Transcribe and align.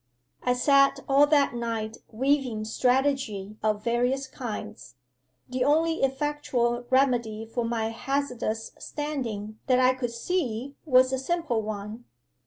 'I 0.41 0.53
sat 0.53 0.99
all 1.07 1.27
that 1.27 1.53
night 1.53 1.97
weaving 2.09 2.65
strategy 2.65 3.57
of 3.61 3.83
various 3.83 4.25
kinds. 4.25 4.95
The 5.47 5.63
only 5.63 6.01
effectual 6.01 6.85
remedy 6.89 7.45
for 7.45 7.63
my 7.63 7.89
hazardous 7.89 8.71
standing 8.79 9.59
that 9.67 9.79
I 9.79 9.93
could 9.93 10.09
see 10.09 10.73
was 10.87 11.13
a 11.13 11.19
simple 11.19 11.61
one. 11.61 12.05